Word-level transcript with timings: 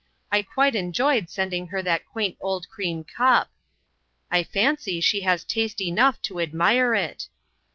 I 0.31 0.41
quite 0.41 0.73
enjoyed 0.75 1.29
sending 1.29 1.67
her 1.67 1.83
that 1.83 2.07
quaint 2.07 2.35
old 2.41 2.67
cream 2.69 3.03
cup. 3.03 3.51
I 4.31 4.41
fancy 4.43 4.99
she 4.99 5.21
has 5.21 5.43
taste 5.43 5.79
enough 5.79 6.19
to 6.23 6.39
admire 6.39 6.95
it." 6.95 7.27